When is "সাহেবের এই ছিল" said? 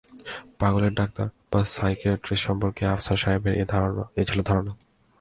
3.23-4.39